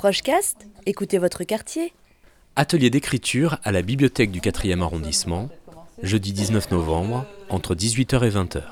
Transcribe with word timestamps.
Prochecast, 0.00 0.66
écoutez 0.86 1.18
votre 1.18 1.44
quartier. 1.44 1.92
Atelier 2.56 2.88
d'écriture 2.88 3.58
à 3.64 3.70
la 3.70 3.82
bibliothèque 3.82 4.30
du 4.30 4.40
4e 4.40 4.80
arrondissement, 4.80 5.50
jeudi 6.02 6.32
19 6.32 6.70
novembre, 6.70 7.26
entre 7.50 7.74
18h 7.74 8.24
et 8.24 8.30
20h. 8.30 8.62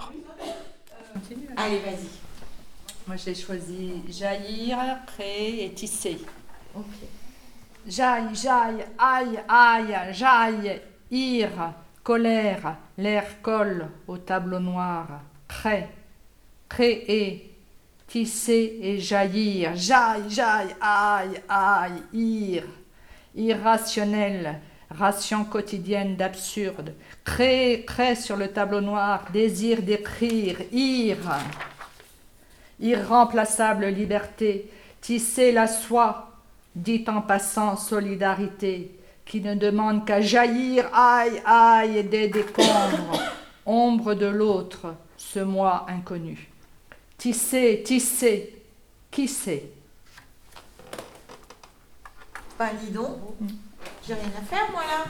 Allez, 1.58 1.80
vas-y. 1.80 2.08
Moi, 3.06 3.16
j'ai 3.16 3.34
choisi 3.34 4.00
jaillir, 4.08 4.78
créer 5.06 5.66
et 5.66 5.70
tisser. 5.72 6.16
Ok. 6.74 6.86
Jaille, 7.86 8.34
jaille, 8.34 8.86
aïe, 8.98 9.38
aïe, 9.46 10.14
jaille, 10.14 10.80
ire, 11.10 11.74
colère, 12.02 12.78
l'air 12.96 13.42
colle 13.42 13.90
au 14.06 14.16
tableau 14.16 14.60
noir. 14.60 15.20
Crée, 15.46 15.88
créer, 16.70 17.57
tisser 18.08 18.78
et 18.82 18.98
jaillir. 18.98 19.76
Jaille, 19.76 20.28
jaille, 20.28 20.74
aïe, 20.80 21.40
aïe, 21.48 22.02
ire. 22.12 22.64
Irrationnel, 23.36 24.60
ration 24.90 25.44
quotidienne 25.44 26.16
d'absurde. 26.16 26.94
Crée, 27.24 27.84
crée 27.86 28.16
sur 28.16 28.36
le 28.36 28.48
tableau 28.48 28.80
noir, 28.80 29.26
désir 29.32 29.82
d'écrire, 29.82 30.56
ire. 30.72 31.16
Irremplaçable 32.80 33.86
liberté, 33.86 34.70
tisser 35.00 35.52
la 35.52 35.66
soie, 35.66 36.32
dit 36.74 37.04
en 37.08 37.20
passant 37.20 37.76
solidarité, 37.76 38.94
qui 39.24 39.40
ne 39.40 39.54
demande 39.54 40.06
qu'à 40.06 40.20
jaillir, 40.20 40.88
aïe, 40.94 41.42
aïe, 41.44 42.02
des 42.04 42.28
décombres, 42.28 43.20
ombre 43.66 44.14
de 44.14 44.26
l'autre, 44.26 44.94
ce 45.16 45.40
moi 45.40 45.84
inconnu. 45.88 46.48
Tisser, 47.18 47.82
tisser, 47.84 48.62
qui 49.10 49.26
sait 49.26 49.64
Ben, 52.56 52.68
dis 52.80 52.92
donc. 52.92 53.18
J'ai 54.06 54.14
rien 54.14 54.30
à 54.38 54.42
faire, 54.42 54.70
moi, 54.70 54.82
là, 54.82 55.04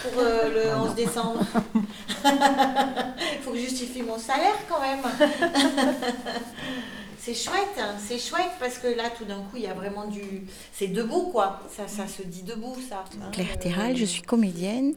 pour 0.00 0.20
euh, 0.20 0.48
le 0.54 0.74
11 0.76 0.94
décembre. 0.94 1.44
Il 2.24 3.40
faut 3.42 3.50
que 3.50 3.56
je 3.56 3.62
justifie 3.62 4.02
mon 4.02 4.18
salaire, 4.18 4.54
quand 4.68 4.80
même. 4.80 5.00
c'est 7.18 7.34
chouette, 7.34 7.76
hein, 7.78 7.96
c'est 7.98 8.18
chouette, 8.18 8.52
parce 8.60 8.78
que 8.78 8.86
là, 8.88 9.10
tout 9.16 9.24
d'un 9.24 9.40
coup, 9.42 9.56
il 9.56 9.62
y 9.62 9.66
a 9.66 9.74
vraiment 9.74 10.06
du... 10.06 10.22
C'est 10.72 10.88
debout, 10.88 11.30
quoi. 11.32 11.60
Ça, 11.68 11.88
ça 11.88 12.06
se 12.06 12.22
dit 12.22 12.42
debout, 12.42 12.76
ça. 12.88 13.04
hein. 13.20 13.30
Claire 13.32 13.58
Terral, 13.58 13.96
je 13.96 14.04
suis 14.04 14.22
comédienne. 14.22 14.94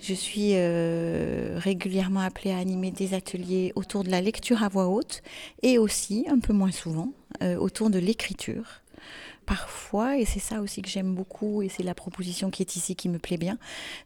Je 0.00 0.14
suis 0.14 0.52
euh, 0.54 1.58
régulièrement 1.58 2.20
appelée 2.20 2.52
à 2.52 2.58
animer 2.58 2.90
des 2.90 3.14
ateliers 3.14 3.72
autour 3.74 4.04
de 4.04 4.10
la 4.10 4.20
lecture 4.20 4.62
à 4.62 4.68
voix 4.68 4.86
haute 4.88 5.22
et 5.62 5.78
aussi, 5.78 6.26
un 6.28 6.38
peu 6.38 6.52
moins 6.52 6.70
souvent, 6.72 7.12
euh, 7.42 7.56
autour 7.56 7.90
de 7.90 7.98
l'écriture. 7.98 8.82
Parfois, 9.46 10.18
et 10.18 10.24
c'est 10.24 10.40
ça 10.40 10.60
aussi 10.60 10.82
que 10.82 10.88
j'aime 10.88 11.14
beaucoup, 11.14 11.62
et 11.62 11.68
c'est 11.68 11.84
la 11.84 11.94
proposition 11.94 12.50
qui 12.50 12.62
est 12.62 12.74
ici 12.74 12.96
qui 12.96 13.08
me 13.08 13.18
plaît 13.18 13.36
bien, 13.36 13.58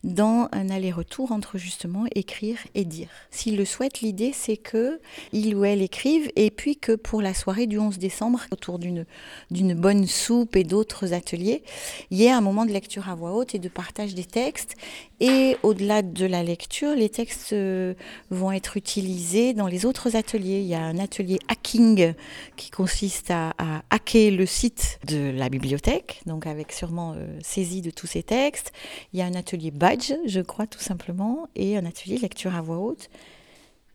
dans 0.04 0.48
un 0.52 0.68
aller-retour 0.68 1.32
entre 1.32 1.56
justement 1.56 2.04
écrire 2.14 2.58
et 2.74 2.84
dire. 2.84 3.08
S'il 3.30 3.56
le 3.56 3.64
souhaite, 3.64 4.02
l'idée 4.02 4.32
c'est 4.34 4.58
que 4.58 5.00
il 5.32 5.56
ou 5.56 5.64
elle 5.64 5.80
écrive, 5.80 6.30
et 6.36 6.50
puis 6.50 6.76
que 6.76 6.92
pour 6.92 7.22
la 7.22 7.32
soirée 7.32 7.66
du 7.66 7.78
11 7.78 7.98
décembre, 7.98 8.42
autour 8.50 8.78
d'une 8.78 9.06
d'une 9.50 9.74
bonne 9.74 10.06
soupe 10.06 10.56
et 10.56 10.64
d'autres 10.64 11.14
ateliers, 11.14 11.62
il 12.10 12.18
y 12.18 12.24
ait 12.24 12.30
un 12.30 12.42
moment 12.42 12.66
de 12.66 12.72
lecture 12.72 13.08
à 13.08 13.14
voix 13.14 13.32
haute 13.32 13.54
et 13.54 13.58
de 13.58 13.68
partage 13.68 14.14
des 14.14 14.24
textes. 14.24 14.76
Et 15.20 15.58
au-delà 15.62 16.00
de 16.00 16.24
la 16.24 16.42
lecture, 16.42 16.94
les 16.94 17.10
textes 17.10 17.52
euh, 17.52 17.92
vont 18.30 18.52
être 18.52 18.78
utilisés 18.78 19.52
dans 19.52 19.66
les 19.66 19.84
autres 19.84 20.16
ateliers. 20.16 20.60
Il 20.60 20.66
y 20.66 20.74
a 20.74 20.80
un 20.80 20.98
atelier 20.98 21.38
hacking 21.48 22.14
qui 22.56 22.70
consiste 22.70 23.30
à, 23.30 23.52
hacker 23.90 24.30
le 24.30 24.46
site 24.46 24.98
de 25.06 25.30
la 25.30 25.50
bibliothèque, 25.50 26.22
donc 26.24 26.46
avec 26.46 26.72
sûrement 26.72 27.14
euh, 27.16 27.38
saisie 27.42 27.82
de 27.82 27.90
tous 27.90 28.06
ces 28.06 28.22
textes. 28.22 28.72
Il 29.12 29.18
y 29.18 29.22
a 29.22 29.26
un 29.26 29.34
atelier 29.34 29.70
badge, 29.70 30.14
je 30.24 30.40
crois 30.40 30.66
tout 30.66 30.80
simplement, 30.80 31.48
et 31.54 31.76
un 31.76 31.84
atelier 31.84 32.16
lecture 32.16 32.54
à 32.54 32.62
voix 32.62 32.78
haute. 32.78 33.10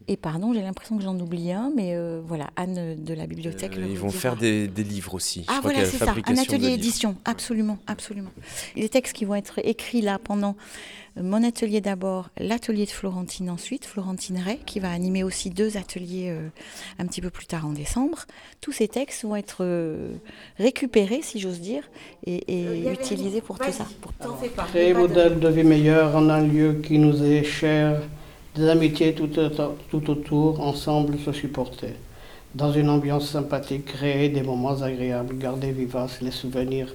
Et 0.08 0.18
pardon, 0.18 0.54
j'ai 0.54 0.62
l'impression 0.62 0.98
que 0.98 1.04
j'en 1.04 1.20
oublie 1.20 1.52
un, 1.52 1.72
mais 1.76 1.96
euh, 1.96 2.22
voilà, 2.24 2.52
Anne 2.56 2.96
de 3.04 3.14
la 3.16 3.26
bibliothèque. 3.26 3.76
Euh, 3.76 3.88
ils 3.90 3.98
vont 3.98 4.12
faire 4.12 4.36
des, 4.36 4.68
des 4.68 4.84
livres 4.84 5.16
aussi. 5.16 5.42
Je 5.42 5.46
Ah 5.52 5.58
y 5.58 5.62
voilà, 5.64 5.84
c'est 5.86 5.98
ça, 5.98 6.14
un 6.28 6.38
atelier 6.38 6.74
édition, 6.74 7.16
absolument, 7.26 7.80
absolument. 7.88 8.30
Les 8.76 8.88
textes 8.88 9.14
qui 9.16 9.26
vont 9.26 9.34
être 9.34 9.60
écrits 9.66 10.02
là 10.02 10.20
pendant 10.24 10.56
euh, 11.18 11.24
mon 11.24 11.44
atelier 11.44 11.82
d'abord, 11.82 12.30
l'atelier 12.38 12.86
de 12.86 12.92
Florentine 12.92 13.50
ensuite, 13.50 13.86
Florentine 13.86 14.38
Ray, 14.38 14.60
qui 14.68 14.80
va 14.80 14.92
animer 14.92 15.24
aussi 15.24 15.50
deux 15.50 15.76
ateliers 15.76 16.28
euh, 16.30 16.50
un 17.00 17.08
petit 17.08 17.22
peu 17.22 17.32
plus 17.32 17.48
tard 17.48 17.66
en 17.66 17.72
décembre. 17.72 18.26
Tous 18.62 18.72
ces 18.72 18.88
textes 18.88 19.24
vont 19.24 19.36
être 19.36 19.58
euh, 19.62 20.14
récupérés, 20.60 21.22
si 21.24 21.40
j'ose 21.40 21.60
dire, 21.62 21.84
et, 22.28 22.44
Euh, 22.48 22.94
utilisés 22.94 23.42
pour 23.42 23.58
tout 23.58 23.72
ça. 23.72 23.88
pour- 24.02 24.14
fais 24.40 24.50
pas. 24.50 24.66
Créer 24.66 24.94
Pas 24.94 25.02
de- 25.02 25.08
modèle 25.08 25.40
de 25.40 25.48
vie 25.50 25.64
meilleure 25.64 26.16
en 26.16 26.30
un 26.30 26.42
lieu 26.46 26.80
qui 26.84 27.00
nous 27.00 27.24
est 27.24 27.44
cher, 27.44 28.02
des 28.56 28.70
amitiés 28.70 29.14
tout, 29.14 29.38
auto- 29.40 29.78
tout 29.90 30.10
autour, 30.10 30.62
ensemble 30.62 31.18
se 31.20 31.32
supporter. 31.32 31.94
Dans 32.54 32.72
une 32.72 32.90
ambiance 32.90 33.30
sympathique, 33.30 33.86
créer 33.86 34.30
des 34.30 34.42
moments 34.42 34.82
agréables, 34.82 35.38
garder 35.38 35.72
vivaces 35.72 36.22
les 36.22 36.32
souvenirs, 36.32 36.88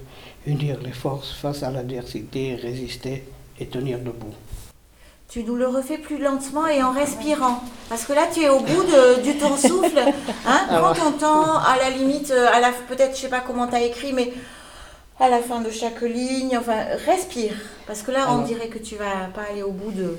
unir 0.47 0.77
les 0.83 0.91
forces 0.91 1.31
face 1.31 1.61
à 1.61 1.69
l'adversité, 1.69 2.55
résister 2.55 3.23
et 3.59 3.67
tenir 3.67 3.99
debout. 3.99 4.33
Tu 5.29 5.43
nous 5.43 5.55
le 5.55 5.67
refais 5.67 5.97
plus 5.99 6.17
lentement 6.17 6.67
et 6.67 6.81
en 6.83 6.91
respirant. 6.91 7.61
Parce 7.89 8.03
que 8.05 8.11
là, 8.13 8.23
tu 8.33 8.41
es 8.41 8.49
au 8.49 8.59
bout 8.59 8.83
de- 8.83 9.21
du 9.21 9.37
ton 9.37 9.55
souffle. 9.55 9.99
Hein 10.45 10.61
Prends 10.67 10.93
ton 10.93 11.11
temps, 11.11 11.57
à 11.59 11.77
la 11.77 11.89
limite, 11.91 12.31
euh, 12.31 12.47
à 12.51 12.59
la 12.59 12.71
peut-être, 12.89 13.15
je 13.15 13.21
sais 13.21 13.29
pas 13.29 13.39
comment 13.39 13.67
tu 13.67 13.75
as 13.75 13.83
écrit, 13.83 14.11
mais 14.13 14.33
à 15.21 15.29
la 15.29 15.37
fin 15.39 15.61
de 15.61 15.69
chaque 15.69 16.01
ligne, 16.01 16.57
enfin, 16.57 16.77
respire. 17.05 17.53
Parce 17.85 18.01
que 18.01 18.11
là, 18.11 18.25
on 18.29 18.33
Alors. 18.33 18.43
dirait 18.43 18.67
que 18.67 18.79
tu 18.79 18.95
vas 18.95 19.29
pas 19.33 19.43
aller 19.51 19.61
au 19.61 19.71
bout 19.71 19.91
de. 19.91 20.17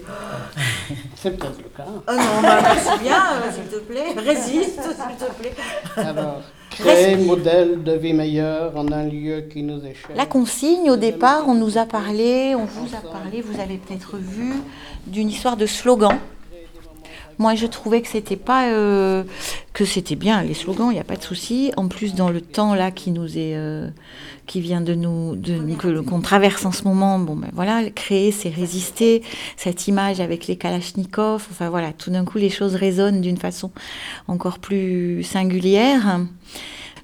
C'est 1.17 1.37
peut-être 1.37 1.59
le 1.59 1.71
cas. 1.77 1.85
Oh 1.89 2.13
non, 2.13 2.41
bah, 2.41 2.61
merci 2.63 3.03
bien, 3.03 3.17
euh, 3.17 3.51
s'il 3.53 3.65
te 3.65 3.85
plaît. 3.85 4.15
Résiste, 4.17 4.81
s'il 4.81 5.27
te 5.27 5.33
plaît. 5.33 5.55
Alors, 5.97 6.43
créer 6.71 7.17
modèle 7.17 7.83
de 7.83 7.93
vie 7.95 8.13
meilleure 8.13 8.77
en 8.77 8.93
un 8.93 9.05
lieu 9.05 9.41
qui 9.53 9.65
nous 9.65 9.81
cher. 9.81 10.15
La 10.15 10.27
consigne, 10.27 10.89
au 10.91 10.97
départ, 10.97 11.49
on 11.49 11.55
nous 11.55 11.79
a 11.79 11.85
parlé, 11.85 12.55
on 12.55 12.65
vous 12.65 12.95
a 12.95 13.01
parlé, 13.01 13.43
vous 13.43 13.61
avez 13.61 13.79
peut-être 13.79 14.17
vu, 14.19 14.55
d'une 15.07 15.31
histoire 15.31 15.57
de 15.57 15.67
slogan. 15.67 16.17
Moi, 17.43 17.57
je 17.57 17.67
trouvais 17.67 18.03
que 18.03 18.07
c'était 18.07 18.37
pas 18.37 18.69
euh, 18.69 19.25
que 19.73 19.85
c'était 19.85 20.15
bien 20.15 20.45
les 20.45 20.55
slogans, 20.55 20.91
il 20.93 20.95
n'y 20.95 21.01
a 21.01 21.05
pas 21.05 21.17
de 21.17 21.25
souci. 21.25 21.73
En 21.77 21.89
plus, 21.89 22.15
dans 22.15 22.31
le 22.31 22.41
temps 22.41 22.77
là 22.77 22.93
qui 22.93 23.11
nous 23.11 23.37
est 23.37 23.57
euh, 23.57 23.89
qui 24.47 24.61
vient 24.61 24.81
de 24.81 24.95
nous 24.95 25.35
de 25.35 25.59
que 25.75 26.03
qu'on 26.03 26.21
traverse 26.21 26.65
en 26.65 26.71
ce 26.71 26.85
moment, 26.85 27.19
bon 27.19 27.35
ben 27.35 27.51
voilà, 27.53 27.91
créer, 27.91 28.31
c'est 28.31 28.49
résister. 28.49 29.23
Cette 29.57 29.89
image 29.89 30.21
avec 30.21 30.47
les 30.47 30.55
kalachnikovs, 30.55 31.49
enfin 31.51 31.69
voilà, 31.69 31.93
tout 31.93 32.13
d'un 32.13 32.25
coup 32.25 32.39
les 32.39 32.49
choses 32.49 32.77
résonnent 32.77 33.21
d'une 33.21 33.39
façon 33.39 33.73
encore 34.29 34.61
plus 34.61 35.25
singulière. 35.25 36.21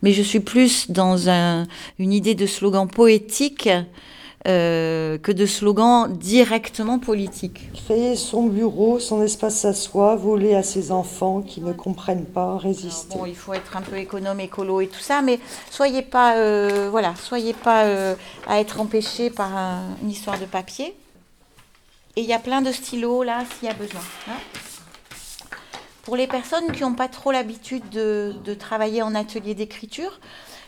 Mais 0.03 0.13
je 0.13 0.23
suis 0.23 0.39
plus 0.39 0.89
dans 0.89 1.29
un, 1.29 1.67
une 1.99 2.13
idée 2.13 2.37
de 2.37 2.47
slogan 2.47 2.87
poétique 2.87 3.69
euh, 4.47 5.19
que 5.19 5.33
de 5.33 5.47
slogan 5.47 6.13
directement 6.17 6.99
politique. 6.99 7.71
Créer 7.75 8.15
son 8.17 8.45
bureau, 8.45 8.99
son 9.01 9.23
espace 9.23 9.65
à 9.65 9.75
soi, 9.75 10.15
voler 10.17 10.55
à 10.55 10.63
ses 10.63 10.93
enfants 10.93 11.43
qui 11.43 11.61
ne 11.61 11.73
comprennent 11.73 12.25
pas, 12.25 12.57
résister. 12.57 13.19
Bon, 13.19 13.27
il 13.27 13.35
faut 13.35 13.53
être 13.53 13.77
un 13.77 13.83
peu 13.83 13.97
économe, 13.97 14.41
écolo 14.41 14.81
et 14.81 14.87
tout 14.87 15.01
ça, 15.01 15.23
mais 15.23 15.41
soyez 15.71 16.03
pas, 16.03 16.37
euh, 16.37 16.89
voilà, 16.91 17.15
soyez 17.17 17.53
pas 17.53 17.85
euh, 17.85 18.15
à 18.47 18.61
être 18.61 18.81
empêché 18.81 19.31
par 19.31 19.55
un- 19.57 19.83
une 20.03 20.11
histoire 20.11 20.39
de 20.39 20.45
papier. 20.47 20.95
Et 22.17 22.21
il 22.23 22.27
y 22.27 22.33
a 22.33 22.39
plein 22.39 22.63
de 22.63 22.71
stylos 22.73 23.23
là, 23.25 23.45
s'il 23.59 23.69
y 23.69 23.71
a 23.71 23.75
besoin. 23.75 24.01
hein. 24.29 24.33
Pour 26.09 26.17
les 26.17 26.27
personnes 26.27 26.73
qui 26.73 26.85
n'ont 26.85 26.95
pas 26.95 27.09
trop 27.09 27.33
l'habitude 27.33 27.87
de, 27.91 28.55
travailler 28.59 29.03
en 29.03 29.15
atelier 29.15 29.55
d'écriture, 29.55 30.21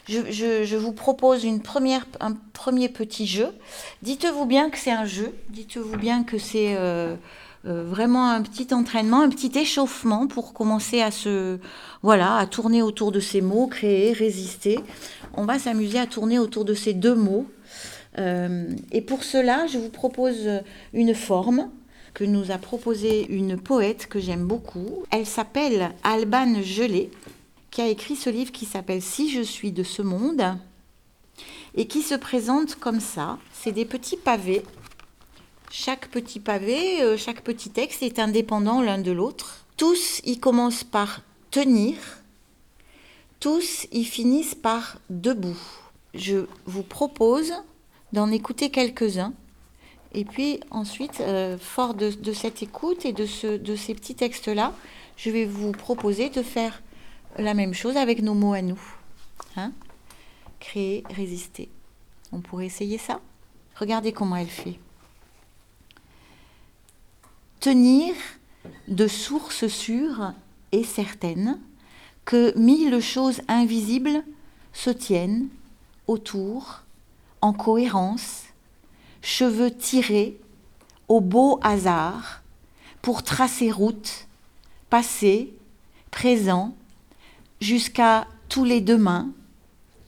je 0.06 0.76
vous 0.76 0.92
propose 0.92 1.44
une 1.44 1.62
première, 1.62 2.04
un 2.20 2.34
premier 2.52 2.90
petit 2.90 3.26
jeu. 3.26 3.48
Dites-vous 4.02 4.44
bien 4.44 4.68
que 4.68 4.76
c'est 4.76 4.90
un 4.90 5.06
jeu. 5.06 5.34
Dites-vous 5.48 5.96
bien 5.96 6.24
que 6.24 6.36
c'est 6.36 6.76
euh, 6.76 7.16
euh, 7.64 7.84
vraiment 7.86 8.28
un 8.28 8.42
petit 8.42 8.74
entraînement, 8.74 9.22
un 9.22 9.30
petit 9.30 9.58
échauffement 9.58 10.26
pour 10.26 10.52
commencer 10.52 11.00
à 11.00 11.10
se, 11.10 11.58
voilà, 12.02 12.36
à 12.36 12.44
tourner 12.44 12.82
autour 12.82 13.10
de 13.10 13.20
ces 13.20 13.40
mots, 13.40 13.66
créer, 13.66 14.12
résister. 14.12 14.78
On 15.32 15.46
va 15.46 15.58
s'amuser 15.58 16.00
à 16.00 16.06
tourner 16.06 16.38
autour 16.38 16.66
de 16.66 16.74
ces 16.74 16.92
deux 16.92 17.14
mots. 17.14 17.46
Euh, 18.18 18.68
et 18.92 19.00
pour 19.00 19.24
cela, 19.24 19.66
je 19.66 19.78
vous 19.78 19.88
propose 19.88 20.50
une 20.92 21.14
forme 21.14 21.70
que 22.14 22.24
nous 22.24 22.50
a 22.50 22.58
proposée 22.58 23.26
une 23.30 23.56
poète 23.56 24.06
que 24.06 24.20
j'aime 24.20 24.46
beaucoup. 24.46 25.04
Elle 25.10 25.26
s'appelle 25.26 25.92
Alban 26.02 26.62
Gelé, 26.62 27.10
qui 27.70 27.80
a 27.80 27.88
écrit 27.88 28.16
ce 28.16 28.30
livre 28.30 28.52
qui 28.52 28.66
s'appelle 28.66 29.02
Si 29.02 29.30
je 29.30 29.42
suis 29.42 29.72
de 29.72 29.82
ce 29.82 30.02
monde 30.02 30.56
et 31.74 31.86
qui 31.86 32.02
se 32.02 32.14
présente 32.14 32.74
comme 32.76 33.00
ça. 33.00 33.38
C'est 33.52 33.72
des 33.72 33.84
petits 33.84 34.16
pavés. 34.16 34.62
Chaque 35.70 36.08
petit 36.08 36.40
pavé, 36.40 37.02
euh, 37.02 37.16
chaque 37.16 37.42
petit 37.42 37.70
texte 37.70 38.02
est 38.02 38.18
indépendant 38.18 38.82
l'un 38.82 38.98
de 38.98 39.12
l'autre. 39.12 39.64
Tous 39.76 40.20
y 40.24 40.38
commencent 40.38 40.84
par 40.84 41.22
tenir, 41.50 41.96
tous 43.38 43.86
y 43.92 44.04
finissent 44.04 44.54
par 44.56 44.98
debout. 45.08 45.58
je 46.12 46.46
vous 46.66 46.82
propose 46.82 47.52
d'en 48.12 48.30
écouter 48.32 48.70
quelques-uns. 48.70 49.32
Et 50.12 50.24
puis 50.24 50.60
ensuite, 50.70 51.20
euh, 51.20 51.56
fort 51.58 51.94
de, 51.94 52.32
cette 52.32 52.62
écoute 52.62 53.04
et 53.04 53.12
de 53.12 53.26
ces 53.26 53.94
petits 53.94 54.14
textes-là, 54.14 54.72
je 55.16 55.30
vais 55.30 55.44
vous 55.44 55.72
proposer 55.72 56.30
de 56.30 56.42
faire 56.42 56.82
la 57.36 57.54
même 57.54 57.74
chose 57.74 57.96
avec 57.96 58.22
nos 58.22 58.34
mots 58.34 58.54
à 58.54 58.62
nous. 58.62 58.80
Hein 59.56 59.72
Créer, 60.58 61.04
résister. 61.14 61.68
On 62.32 62.40
pourrait 62.40 62.66
essayer 62.66 62.98
ça? 62.98 63.20
Regardez 63.76 64.12
comment 64.12 64.36
elle 64.36 64.48
fait. 64.48 64.78
Tenir 67.60 68.14
de 68.88 69.06
sources 69.06 69.66
sûres 69.68 70.32
et 70.72 70.84
certaines 70.84 71.58
que 72.24 72.56
mille 72.58 73.00
choses 73.00 73.40
invisibles 73.48 74.22
se 74.72 74.90
tiennent 74.90 75.48
autour, 76.06 76.82
en 77.40 77.52
cohérence, 77.52 78.44
cheveux 79.22 79.70
tirés, 79.70 80.38
au 81.08 81.20
beau 81.20 81.58
hasard, 81.62 82.42
pour 83.02 83.22
tracer 83.22 83.70
route, 83.70 84.28
passé, 84.90 85.52
présent, 86.10 86.76
jusqu'à 87.60 88.26
tous 88.48 88.64
les 88.64 88.80
demain, 88.80 89.30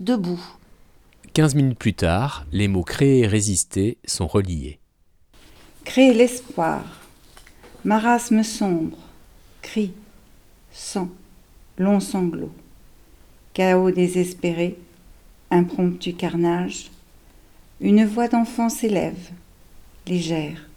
debout. 0.01 0.43
15 1.35 1.55
minutes 1.55 1.79
plus 1.79 1.95
tard, 1.95 2.45
les 2.53 2.69
mots 2.69 2.83
créer 2.83 3.21
et 3.21 3.27
résister 3.27 3.99
sont 4.05 4.27
reliés. 4.27 4.79
Créer 5.85 6.13
l'espoir, 6.13 6.85
marasme 7.85 8.43
sombre, 8.43 8.99
cri, 9.63 9.93
sang, 10.73 11.09
long 11.79 12.01
sanglot, 12.01 12.53
chaos 13.55 13.91
désespéré, 13.91 14.79
impromptu 15.51 16.15
carnage, 16.15 16.91
une 17.83 18.05
voix 18.07 18.29
d'enfant 18.29 18.69
s'élève, 18.69 19.19
légère, 20.07 20.69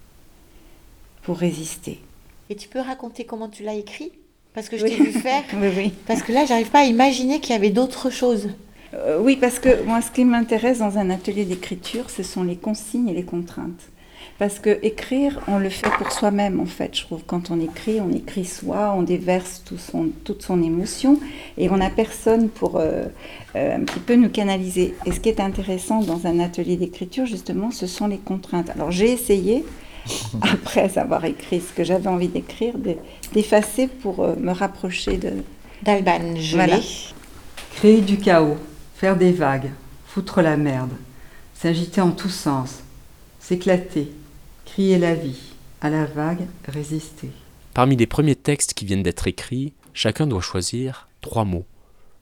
pour 1.22 1.38
résister. 1.38 2.02
Et 2.50 2.56
tu 2.56 2.68
peux 2.68 2.80
raconter 2.80 3.26
comment 3.26 3.48
tu 3.48 3.64
l'as 3.64 3.76
écrit? 3.76 4.12
Parce 4.54 4.70
que 4.70 4.78
je 4.78 4.86
t'ai 4.86 4.96
vu 4.96 5.12
faire. 5.12 5.44
Oui, 5.54 5.68
oui. 5.76 5.94
Parce 6.08 6.24
que 6.24 6.32
là, 6.32 6.46
j'arrive 6.46 6.70
pas 6.70 6.80
à 6.80 6.86
imaginer 6.86 7.40
qu'il 7.40 7.52
y 7.52 7.56
avait 7.56 7.70
d'autres 7.70 8.10
choses. 8.10 8.50
Euh, 8.94 9.20
oui, 9.22 9.36
parce 9.36 9.60
que 9.60 9.84
moi, 9.84 10.02
ce 10.02 10.10
qui 10.10 10.26
m'intéresse 10.26 10.80
dans 10.80 10.98
un 10.98 11.10
atelier 11.10 11.46
d'écriture, 11.46 12.10
ce 12.10 12.24
sont 12.24 12.44
les 12.44 12.56
consignes 12.56 13.10
et 13.10 13.14
les 13.14 13.24
contraintes. 13.26 13.90
Parce 14.38 14.60
que 14.60 14.80
écrire, 14.84 15.40
on 15.48 15.60
le 15.60 15.70
fait 15.70 15.90
pour 15.98 16.12
soi-même, 16.12 16.60
en 16.60 16.66
fait. 16.66 16.94
Je 16.94 17.04
trouve 17.04 17.22
quand 17.26 17.52
on 17.52 17.60
écrit, 17.62 18.02
on 18.02 18.12
écrit 18.12 18.44
soi, 18.44 18.94
on 18.98 19.02
déverse 19.02 19.62
tout 19.66 19.78
son, 19.78 20.10
toute 20.26 20.42
son 20.44 20.62
émotion, 20.62 21.20
et 21.58 21.70
on 21.70 21.78
n'a 21.78 21.90
personne 21.90 22.50
pour 22.50 22.76
euh, 22.76 23.06
euh, 23.56 23.78
un 23.78 23.80
petit 23.86 24.00
peu 24.00 24.16
nous 24.16 24.28
canaliser. 24.30 24.94
Et 25.06 25.14
ce 25.14 25.22
qui 25.22 25.30
est 25.30 25.40
intéressant 25.40 26.02
dans 26.02 26.28
un 26.28 26.40
atelier 26.42 26.76
d'écriture, 26.76 27.26
justement, 27.26 27.72
ce 27.72 27.88
sont 27.88 28.08
les 28.08 28.18
contraintes. 28.18 28.70
Alors 28.72 28.92
j'ai 28.92 29.10
essayé, 29.10 29.64
après 30.42 30.98
avoir 30.98 31.24
écrit 31.24 31.62
ce 31.62 31.72
que 31.74 31.86
j'avais 31.86 32.08
envie 32.10 32.28
d'écrire, 32.28 32.78
de- 32.78 32.98
d'effacer 33.34 33.88
pour 33.88 34.20
euh, 34.20 34.36
me 34.38 34.52
rapprocher 34.52 35.16
de. 35.18 35.32
D'Alban, 35.84 36.36
je 36.38 36.56
Voilà. 36.56 36.80
Créer 37.76 38.02
du 38.02 38.18
chaos, 38.18 38.58
faire 38.96 39.16
des 39.16 39.32
vagues, 39.32 39.70
foutre 40.08 40.42
la 40.42 40.58
merde, 40.58 40.92
s'agiter 41.54 42.02
en 42.02 42.12
tous 42.12 42.30
sens, 42.30 42.80
s'éclater, 43.40 44.12
crier 44.76 44.98
la 45.00 45.16
vie, 45.16 45.38
à 45.80 45.90
la 45.90 46.04
vague, 46.04 46.46
résister. 46.68 47.32
Parmi 47.74 47.96
les 47.96 48.08
premiers 48.08 48.36
textes 48.36 48.74
qui 48.74 48.84
viennent 48.84 49.04
d'être 49.04 49.26
écrits, 49.26 49.72
chacun 49.94 50.28
doit 50.28 50.42
choisir 50.42 51.08
trois 51.22 51.46
mots. 51.46 51.64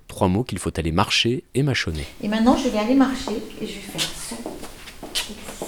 Trois 0.07 0.27
mots 0.27 0.44
qu'il 0.44 0.59
faut 0.59 0.69
aller 0.77 0.91
marcher 0.91 1.44
et 1.55 1.63
mâchonner. 1.63 2.05
Et 2.21 2.27
maintenant, 2.27 2.55
je 2.55 2.69
vais 2.69 2.77
aller 2.77 2.94
marcher 2.94 3.31
et 3.59 3.65
je 3.65 3.73
vais 3.73 3.79
faire 3.79 4.01
seul, 4.01 4.38
exister, 5.09 5.65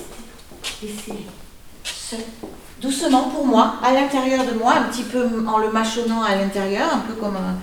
laisser, 0.84 1.14
seul. 1.84 2.20
Doucement 2.80 3.30
pour 3.30 3.48
moi, 3.48 3.78
à 3.82 3.92
l'intérieur 3.92 4.46
de 4.46 4.52
moi, 4.52 4.76
un 4.76 4.84
petit 4.84 5.06
peu 5.06 5.44
en 5.48 5.58
le 5.58 5.72
mâchonnant 5.72 6.22
à 6.22 6.36
l'intérieur, 6.36 6.94
un 6.94 7.00
peu 7.00 7.14
comme 7.16 7.36
un- 7.36 7.58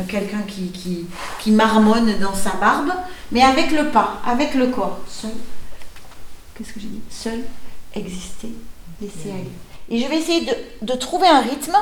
un 0.00 0.02
quelqu'un 0.02 0.42
qui, 0.48 0.72
qui, 0.72 1.06
qui 1.38 1.52
marmonne 1.52 2.18
dans 2.18 2.34
sa 2.34 2.54
barbe, 2.56 2.90
mais 3.30 3.42
avec 3.42 3.70
le 3.70 3.90
pas, 3.90 4.20
avec 4.26 4.54
le 4.54 4.66
corps. 4.66 4.98
Seul, 5.08 5.30
qu'est-ce 6.58 6.72
que 6.72 6.80
j'ai 6.80 6.88
dit? 6.88 7.00
Seul, 7.08 7.40
exister, 7.94 8.48
laisser 9.00 9.30
aller. 9.30 9.50
Et 9.90 9.98
je 10.00 10.08
vais 10.08 10.16
essayer 10.18 10.44
de, 10.46 10.54
de 10.82 10.94
trouver 10.94 11.28
un 11.28 11.40
rythme, 11.40 11.76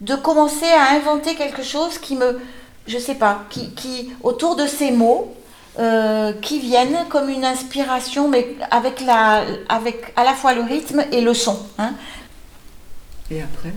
de 0.00 0.14
commencer 0.14 0.66
à 0.66 0.94
inventer 0.94 1.34
quelque 1.34 1.62
chose 1.62 1.98
qui 1.98 2.16
me, 2.16 2.40
je 2.86 2.98
sais 2.98 3.14
pas, 3.14 3.44
qui, 3.50 3.70
qui 3.74 4.10
autour 4.22 4.56
de 4.56 4.66
ces 4.66 4.90
mots, 4.90 5.34
euh, 5.78 6.32
qui 6.40 6.58
viennent 6.60 7.06
comme 7.08 7.28
une 7.28 7.44
inspiration, 7.44 8.28
mais 8.28 8.56
avec, 8.70 9.00
la, 9.00 9.44
avec 9.68 10.12
à 10.16 10.24
la 10.24 10.34
fois 10.34 10.54
le 10.54 10.62
rythme 10.62 11.04
et 11.12 11.20
le 11.20 11.34
son. 11.34 11.58
hein. 11.78 11.92
Et 13.30 13.42
après? 13.42 13.72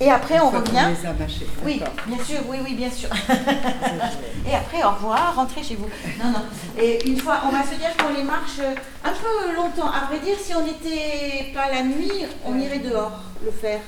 Et 0.00 0.10
après, 0.10 0.38
on 0.38 0.50
revient. 0.50 0.86
les 1.00 1.06
a 1.06 1.12
mâchés, 1.12 1.46
Oui, 1.64 1.82
bien 2.06 2.24
sûr, 2.24 2.38
oui, 2.48 2.58
oui, 2.64 2.74
bien 2.74 2.90
sûr. 2.90 3.08
et 4.48 4.54
après, 4.54 4.82
au 4.84 4.90
revoir, 4.90 5.34
rentrez 5.34 5.62
chez 5.62 5.74
vous. 5.74 5.88
Non, 6.22 6.30
non. 6.30 6.42
Et 6.80 7.04
une 7.08 7.18
fois, 7.18 7.40
on 7.46 7.50
va 7.50 7.64
se 7.64 7.74
dire 7.74 7.96
qu'on 7.96 8.14
les 8.14 8.22
marche 8.22 8.60
un 9.04 9.10
peu 9.10 9.54
longtemps. 9.56 9.90
À 9.90 10.06
vrai 10.06 10.20
dire, 10.20 10.36
si 10.40 10.54
on 10.54 10.64
n'était 10.64 11.52
pas 11.52 11.68
la 11.70 11.82
nuit, 11.82 12.12
on 12.44 12.56
irait 12.58 12.78
dehors 12.78 13.20
le 13.44 13.50
faire. 13.50 13.80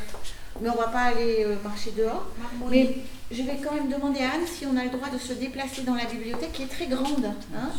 Mais 0.61 0.69
on 0.69 0.75
va 0.77 0.89
pas 0.89 1.03
aller 1.05 1.45
euh, 1.47 1.55
marcher 1.63 1.93
dehors. 1.97 2.27
Mais 2.69 2.97
je 3.31 3.43
vais 3.43 3.59
quand 3.65 3.73
même 3.73 3.89
demander 3.89 4.21
à 4.21 4.33
Anne 4.35 4.47
si 4.47 4.67
on 4.67 4.77
a 4.77 4.83
le 4.83 4.91
droit 4.91 5.09
de 5.09 5.17
se 5.19 5.33
déplacer 5.33 5.83
dans 5.83 5.95
la 5.95 6.05
bibliothèque 6.07 6.53
qui 6.53 6.65
est 6.65 6.67
très 6.67 6.87
grande. 6.87 7.25
hein, 7.57 7.71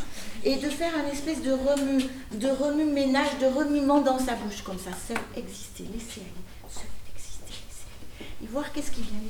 et 0.43 0.55
de 0.55 0.69
faire 0.69 0.91
un 1.05 1.11
espèce 1.11 1.43
de 1.43 1.51
remue, 1.51 2.03
de 2.31 2.47
remue-ménage, 2.47 3.37
de 3.41 3.45
remuement 3.45 3.99
dans 4.01 4.17
sa 4.17 4.33
bouche, 4.35 4.63
comme 4.63 4.79
ça. 4.79 4.91
Seul 5.07 5.17
exister, 5.35 5.83
laisser 5.93 6.21
aller. 6.21 6.41
Seul 6.67 6.85
exister, 7.13 7.51
laisser 7.51 7.85
aller. 8.19 8.30
Et 8.43 8.47
voir 8.51 8.71
qu'est-ce 8.73 8.91
qui 8.91 9.01
vient 9.01 9.17
aller. 9.19 9.29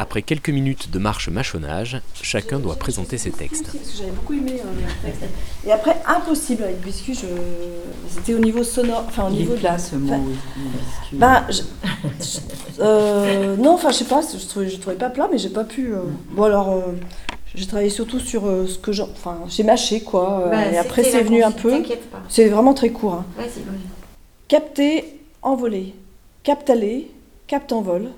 Après 0.00 0.22
quelques 0.22 0.50
minutes 0.50 0.90
de 0.92 0.98
marche-mâchonnage, 1.00 2.00
chacun 2.22 2.60
doit 2.60 2.76
présenter 2.76 3.18
ses 3.18 3.32
textes. 3.32 3.72
J'avais 3.98 4.12
beaucoup 4.12 4.32
aimé 4.32 4.60
euh, 4.64 4.86
texte. 5.04 5.22
Et 5.66 5.72
après, 5.72 5.96
impossible 6.06 6.62
avec 6.62 6.80
biscuit, 6.80 7.14
je... 7.14 7.26
c'était 8.08 8.34
au 8.34 8.38
niveau 8.38 8.62
sonore, 8.62 9.02
enfin 9.08 9.26
au 9.26 9.30
Il 9.32 9.38
niveau 9.38 9.54
est 9.54 9.58
plat 9.58 9.76
ce 9.76 9.96
mot, 9.96 10.14
biscuit. 10.56 11.16
Ben, 11.16 11.44
je- 11.50 11.62
euh, 12.80 13.56
non, 13.56 13.72
enfin, 13.74 13.90
je 13.90 13.96
sais 13.96 14.04
pas, 14.04 14.20
je 14.20 14.46
trouvais, 14.46 14.68
je 14.68 14.76
trouvais 14.76 14.94
pas 14.94 15.10
plat, 15.10 15.28
mais 15.32 15.38
j'ai 15.38 15.48
pas 15.50 15.64
pu. 15.64 15.92
euh, 15.92 15.98
Bon, 16.30 16.44
alors, 16.44 16.70
euh, 16.74 16.80
j'ai 17.56 17.66
travaillé 17.66 17.90
surtout 17.90 18.20
sur 18.20 18.46
euh, 18.46 18.68
ce 18.68 18.78
que 18.78 18.92
j'ai. 18.92 19.02
Enfin, 19.02 19.40
j'ai 19.48 19.64
mâché, 19.64 20.02
quoi. 20.02 20.42
euh, 20.46 20.50
Bah, 20.50 20.70
et 20.70 20.78
après, 20.78 21.02
c'est 21.02 21.16
la 21.18 21.22
venu 21.24 21.42
un 21.42 21.50
peu. 21.50 21.82
C'est 22.28 22.48
vraiment 22.48 22.72
très 22.72 22.90
court. 22.90 23.14
hein. 23.14 23.24
Vas-y, 23.36 23.46
vas-y. 23.64 23.80
Capter, 24.46 25.18
envoler. 25.42 25.92
Capte 26.48 26.70
aller, 26.70 27.10
capte 27.46 27.72
envol. 27.72 28.08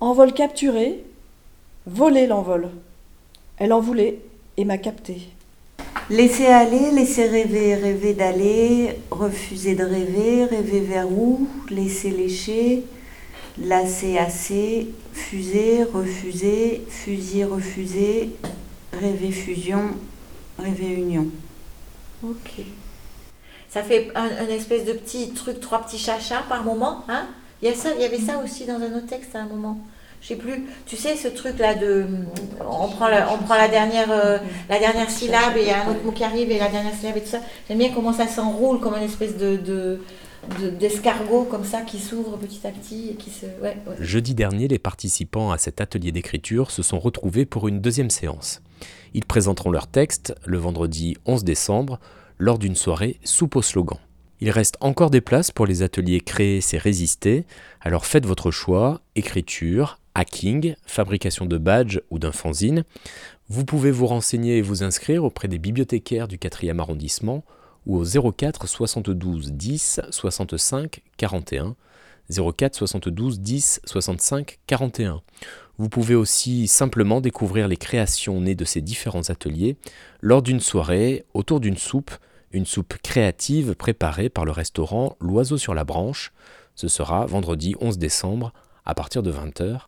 Envol 0.00 0.32
capturé, 0.32 1.04
voler 1.84 2.26
l'envol. 2.26 2.70
Elle 3.58 3.74
en 3.74 3.82
voulait 3.82 4.20
et 4.56 4.64
m'a 4.64 4.78
capté. 4.78 5.28
Laisser 6.08 6.46
aller, 6.46 6.90
laisser 6.90 7.26
rêver, 7.26 7.74
rêver 7.74 8.14
d'aller, 8.14 8.96
refuser 9.10 9.74
de 9.74 9.84
rêver, 9.84 10.44
rêver 10.46 10.80
vers 10.80 11.12
où, 11.12 11.46
laisser 11.68 12.12
lécher, 12.12 12.84
lasser 13.58 14.16
assez, 14.16 14.88
fuser, 15.12 15.82
refuser, 15.82 16.80
fusier, 16.88 17.44
refuser, 17.44 18.30
rêver 18.94 19.32
fusion, 19.32 19.90
rêver 20.58 20.94
union. 20.94 21.26
Ok. 22.24 22.64
Ça 23.68 23.82
fait 23.82 24.10
un, 24.14 24.48
espèce 24.48 24.84
de 24.86 24.92
petit 24.92 25.30
truc, 25.30 25.60
trois 25.60 25.82
petits 25.82 25.98
chachas 25.98 26.42
par 26.48 26.64
moment, 26.64 27.04
hein 27.08 27.26
il 27.60 27.68
y, 27.68 27.72
a 27.72 27.74
ça, 27.74 27.90
il 27.96 28.00
y 28.00 28.04
avait 28.04 28.18
ça 28.20 28.38
aussi 28.38 28.66
dans 28.66 28.76
un 28.76 28.96
autre 28.96 29.08
texte 29.08 29.34
à 29.34 29.40
un 29.40 29.46
moment. 29.46 29.78
Je 30.20 30.28
sais 30.28 30.36
plus. 30.36 30.64
Tu 30.86 30.96
sais 30.96 31.16
ce 31.16 31.28
truc 31.28 31.58
là 31.58 31.74
de, 31.74 32.06
on 32.60 32.88
prend 32.88 33.08
la, 33.08 33.32
on 33.32 33.38
prend 33.38 33.56
la 33.56 33.68
dernière, 33.68 34.10
euh, 34.10 34.38
la 34.68 34.78
dernière 34.78 35.10
syllabe 35.10 35.56
et 35.56 35.62
il 35.62 35.68
y 35.68 35.70
a 35.70 35.84
un 35.84 35.90
autre 35.90 36.02
mot 36.04 36.12
qui 36.12 36.24
arrive 36.24 36.50
et 36.50 36.58
la 36.58 36.68
dernière 36.68 36.94
syllabe 36.94 37.16
et 37.16 37.20
tout 37.20 37.28
ça. 37.28 37.40
J'aime 37.68 37.78
bien 37.78 37.90
comment 37.92 38.12
ça 38.12 38.26
s'enroule 38.26 38.80
comme 38.80 38.94
une 38.94 39.02
espèce 39.02 39.36
de, 39.36 39.56
de, 39.56 40.00
de- 40.60 40.70
d'escargot 40.70 41.44
comme 41.44 41.64
ça 41.64 41.82
qui 41.82 41.98
s'ouvre 41.98 42.36
petit 42.36 42.66
à 42.66 42.70
petit 42.70 43.10
et 43.10 43.14
qui 43.14 43.30
se. 43.30 43.46
Jeudi 44.00 44.34
dernier, 44.34 44.66
les 44.68 44.78
participants 44.78 45.50
à 45.50 45.58
cet 45.58 45.80
atelier 45.80 46.12
d'écriture 46.12 46.70
se 46.70 46.82
sont 46.82 46.98
retrouvés 46.98 47.44
pour 47.44 47.68
une 47.68 47.80
deuxième 47.80 48.10
séance. 48.10 48.62
Ils 49.14 49.24
présenteront 49.24 49.70
leur 49.70 49.86
texte 49.86 50.34
le 50.46 50.58
vendredi 50.58 51.16
11 51.26 51.44
décembre 51.44 51.98
lors 52.38 52.58
d'une 52.58 52.76
soirée 52.76 53.18
soupe 53.24 53.56
au 53.56 53.62
slogan. 53.62 53.98
Il 54.40 54.50
reste 54.50 54.76
encore 54.80 55.10
des 55.10 55.20
places 55.20 55.50
pour 55.50 55.66
les 55.66 55.82
ateliers 55.82 56.20
Créer, 56.20 56.60
c'est 56.60 56.78
résister, 56.78 57.44
alors 57.80 58.06
faites 58.06 58.26
votre 58.26 58.50
choix, 58.50 59.00
écriture, 59.16 59.98
hacking, 60.14 60.76
fabrication 60.86 61.46
de 61.46 61.58
badges 61.58 62.00
ou 62.10 62.18
d'un 62.18 62.32
fanzine. 62.32 62.84
Vous 63.48 63.64
pouvez 63.64 63.90
vous 63.90 64.06
renseigner 64.06 64.58
et 64.58 64.62
vous 64.62 64.82
inscrire 64.82 65.24
auprès 65.24 65.48
des 65.48 65.58
bibliothécaires 65.58 66.28
du 66.28 66.38
4e 66.38 66.78
arrondissement 66.78 67.44
ou 67.86 67.98
au 67.98 68.32
04 68.32 68.68
72 68.68 69.52
10 69.52 70.00
65 70.10 71.02
41 71.16 71.74
04 72.30 72.74
72 72.74 73.40
10 73.40 73.80
65 73.84 74.58
41 74.66 75.22
Vous 75.78 75.88
pouvez 75.88 76.14
aussi 76.14 76.68
simplement 76.68 77.20
découvrir 77.20 77.68
les 77.68 77.76
créations 77.76 78.40
nées 78.40 78.54
de 78.54 78.64
ces 78.64 78.82
différents 78.82 79.30
ateliers 79.30 79.76
lors 80.20 80.42
d'une 80.42 80.60
soirée 80.60 81.24
autour 81.32 81.60
d'une 81.60 81.76
soupe, 81.76 82.10
une 82.52 82.66
soupe 82.66 82.96
créative 83.02 83.74
préparée 83.74 84.28
par 84.28 84.44
le 84.44 84.52
restaurant 84.52 85.16
L'Oiseau 85.20 85.58
sur 85.58 85.74
la 85.74 85.84
branche. 85.84 86.32
Ce 86.74 86.88
sera 86.88 87.26
vendredi 87.26 87.74
11 87.80 87.98
décembre 87.98 88.52
à 88.84 88.94
partir 88.94 89.22
de 89.22 89.32
20h. 89.32 89.80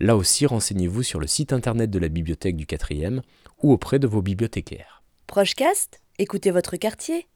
Là 0.00 0.16
aussi, 0.16 0.46
renseignez-vous 0.46 1.02
sur 1.02 1.20
le 1.20 1.26
site 1.26 1.52
internet 1.52 1.90
de 1.90 1.98
la 1.98 2.08
bibliothèque 2.08 2.56
du 2.56 2.66
4e 2.66 3.20
ou 3.62 3.72
auprès 3.72 3.98
de 3.98 4.06
vos 4.06 4.22
bibliothécaires. 4.22 5.02
Prochecast, 5.26 6.00
écoutez 6.18 6.50
votre 6.50 6.76
quartier. 6.76 7.26